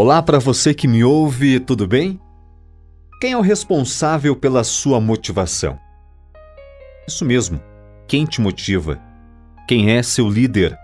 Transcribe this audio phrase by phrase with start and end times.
[0.00, 2.20] Olá para você que me ouve, tudo bem?
[3.20, 5.76] Quem é o responsável pela sua motivação?
[7.08, 7.60] Isso mesmo.
[8.06, 9.02] Quem te motiva?
[9.66, 10.78] Quem é seu líder?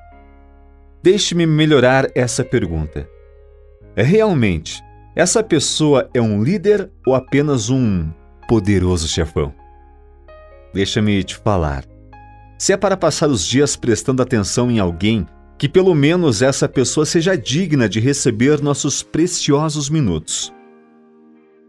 [1.01, 3.09] Deixe-me melhorar essa pergunta.
[3.95, 4.83] É realmente,
[5.15, 8.11] essa pessoa é um líder ou apenas um
[8.49, 9.55] poderoso chefão?
[10.73, 11.85] Deixa-me te falar.
[12.59, 15.25] Se é para passar os dias prestando atenção em alguém,
[15.65, 20.53] que pelo menos essa pessoa seja digna de receber nossos preciosos minutos.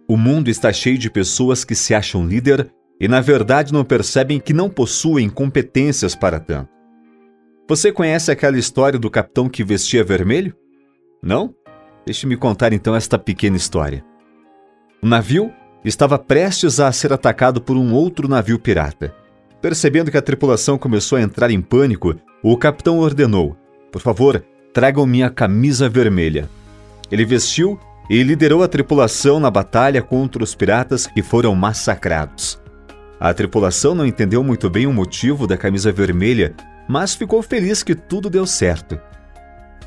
[0.06, 2.70] O mundo está cheio de pessoas que se acham líder
[3.00, 6.70] e na verdade não percebem que não possuem competências para tanto.
[7.70, 10.54] Você conhece aquela história do capitão que vestia vermelho?
[11.24, 11.56] Não?
[12.06, 14.04] Deixe-me contar então esta pequena história.
[15.02, 15.54] O navio
[15.86, 19.16] estava prestes a ser atacado por um outro navio pirata.
[19.62, 23.56] Percebendo que a tripulação começou a entrar em pânico, o capitão ordenou:
[23.96, 24.44] Por favor,
[24.74, 26.50] tragam minha camisa vermelha.
[27.10, 27.80] Ele vestiu
[28.10, 32.62] e liderou a tripulação na batalha contra os piratas que foram massacrados.
[33.18, 36.54] A tripulação não entendeu muito bem o motivo da camisa vermelha,
[36.90, 39.00] mas ficou feliz que tudo deu certo.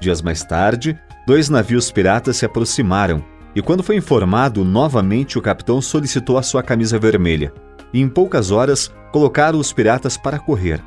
[0.01, 3.23] Dias mais tarde, dois navios piratas se aproximaram
[3.55, 7.53] e, quando foi informado, novamente o capitão solicitou a sua camisa vermelha.
[7.93, 10.83] E em poucas horas colocaram os piratas para correr.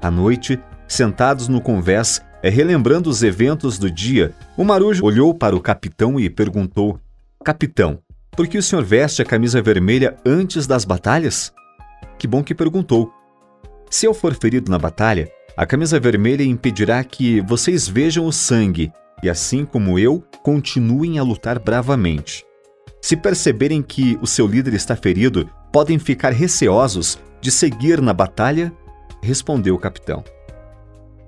[0.00, 5.60] À noite, sentados no convés, relembrando os eventos do dia, o marujo olhou para o
[5.60, 6.98] capitão e perguntou:
[7.44, 7.98] Capitão,
[8.32, 11.52] por que o senhor veste a camisa vermelha antes das batalhas?
[12.18, 13.12] Que bom que perguntou.
[13.90, 18.90] Se eu for ferido na batalha, a camisa vermelha impedirá que vocês vejam o sangue
[19.22, 22.44] e, assim como eu, continuem a lutar bravamente.
[23.00, 28.72] Se perceberem que o seu líder está ferido, podem ficar receosos de seguir na batalha?
[29.22, 30.24] Respondeu o capitão.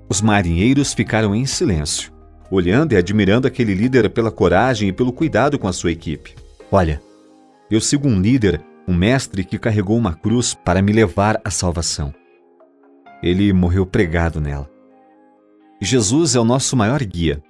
[0.07, 2.11] Os marinheiros ficaram em silêncio,
[2.51, 6.35] olhando e admirando aquele líder pela coragem e pelo cuidado com a sua equipe.
[6.71, 7.01] Olha,
[7.69, 12.13] eu sigo um líder um mestre que carregou uma cruz para me levar à salvação.
[13.21, 14.69] Ele morreu pregado nela.
[15.81, 17.41] Jesus é o nosso maior guia.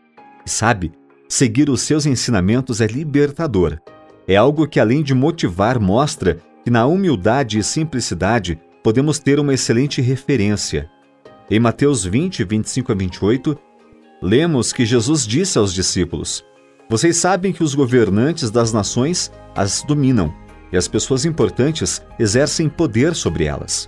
[0.45, 0.93] E sabe,
[1.27, 3.79] seguir os seus ensinamentos é libertador.
[4.27, 9.53] É algo que, além de motivar, mostra que na humildade e simplicidade podemos ter uma
[9.53, 10.89] excelente referência.
[11.49, 13.59] Em Mateus 20, 25 a 28,
[14.19, 16.43] lemos que Jesus disse aos discípulos:
[16.89, 20.33] Vocês sabem que os governantes das nações as dominam
[20.71, 23.87] e as pessoas importantes exercem poder sobre elas.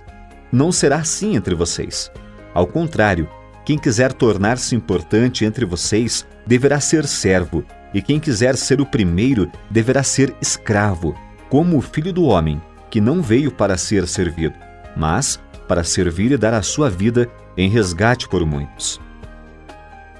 [0.52, 2.12] Não será assim entre vocês.
[2.54, 3.28] Ao contrário,
[3.64, 9.50] quem quiser tornar-se importante entre vocês deverá ser servo, e quem quiser ser o primeiro
[9.68, 11.12] deverá ser escravo,
[11.50, 14.54] como o filho do homem, que não veio para ser servido,
[14.96, 19.00] mas para servir e dar a sua vida em resgate por muitos.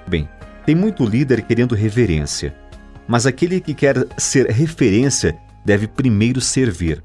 [0.06, 0.28] Bem,
[0.66, 2.54] tem muito líder querendo reverência,
[3.06, 7.03] mas aquele que quer ser referência deve primeiro servir.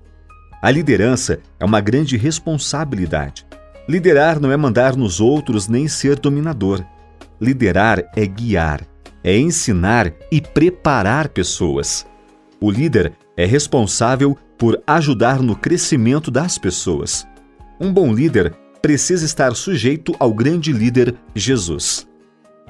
[0.62, 3.46] A liderança é uma grande responsabilidade.
[3.88, 6.84] Liderar não é mandar nos outros nem ser dominador.
[7.40, 8.82] Liderar é guiar,
[9.24, 12.08] é ensinar e preparar pessoas.
[12.60, 17.28] O líder é responsável por ajudar no crescimento das pessoas.
[17.80, 22.06] Um bom líder precisa estar sujeito ao grande líder Jesus.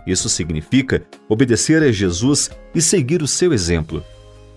[0.06, 4.06] Isso significa obedecer a Jesus e seguir o seu exemplo.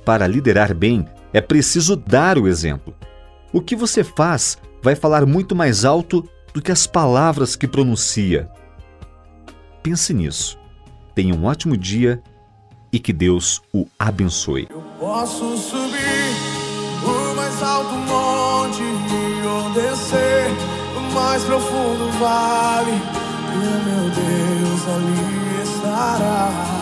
[0.05, 2.95] Para liderar bem, é preciso dar o exemplo.
[3.55, 8.51] O que você faz vai falar muito mais alto do que as palavras que pronuncia.
[9.83, 10.59] Pense nisso.
[11.15, 12.23] Tenha um ótimo dia
[12.93, 14.69] e que Deus o abençoe.
[14.69, 16.37] Eu posso subir
[17.03, 18.83] o mais alto monte
[19.47, 20.26] ou descer
[21.17, 26.76] mais profundo vale e meu Deus ali estará.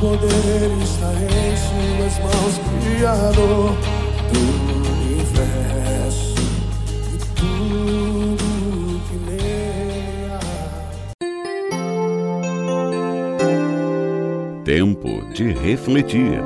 [0.00, 2.54] Poder está em suas mãos.
[2.82, 3.76] Criador
[4.32, 4.40] do
[4.92, 6.34] universo
[7.12, 8.46] e tudo
[9.08, 10.38] que nele há.
[14.64, 16.42] Tempo de refletir.